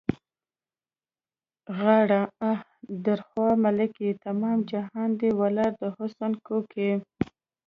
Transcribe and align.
غاړه؛ 1.77 2.21
آ، 2.49 2.51
درخو 3.05 3.45
ملکې! 3.63 4.09
پر 4.13 4.19
تمام 4.25 4.57
جهان 4.71 5.09
دې 5.19 5.29
ولاړې 5.39 5.77
د 5.81 5.83
حُسن 5.95 6.31
کوکې. 6.47 6.91